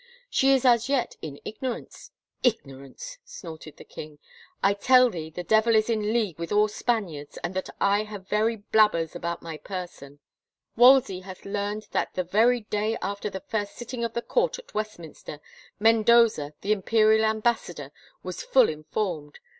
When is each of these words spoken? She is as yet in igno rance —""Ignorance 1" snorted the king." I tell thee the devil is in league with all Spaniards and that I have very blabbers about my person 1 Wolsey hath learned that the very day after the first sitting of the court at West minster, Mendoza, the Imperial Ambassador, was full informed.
She 0.31 0.49
is 0.51 0.65
as 0.65 0.89
yet 0.89 1.15
in 1.21 1.39
igno 1.45 1.73
rance 1.75 2.09
—""Ignorance 2.43 3.17
1" 3.21 3.25
snorted 3.37 3.77
the 3.77 3.83
king." 3.83 4.17
I 4.63 4.73
tell 4.73 5.11
thee 5.11 5.29
the 5.29 5.43
devil 5.43 5.75
is 5.75 5.91
in 5.91 6.11
league 6.11 6.39
with 6.39 6.51
all 6.51 6.67
Spaniards 6.69 7.37
and 7.43 7.53
that 7.53 7.69
I 7.79 8.05
have 8.05 8.27
very 8.27 8.55
blabbers 8.57 9.15
about 9.15 9.43
my 9.43 9.57
person 9.57 10.17
1 10.73 10.89
Wolsey 10.89 11.19
hath 11.19 11.45
learned 11.45 11.87
that 11.91 12.15
the 12.15 12.23
very 12.23 12.61
day 12.61 12.97
after 12.99 13.29
the 13.29 13.41
first 13.41 13.75
sitting 13.75 14.03
of 14.03 14.13
the 14.13 14.23
court 14.23 14.57
at 14.57 14.73
West 14.73 14.97
minster, 14.97 15.39
Mendoza, 15.79 16.55
the 16.61 16.71
Imperial 16.71 17.23
Ambassador, 17.23 17.91
was 18.23 18.41
full 18.41 18.69
informed. 18.69 19.37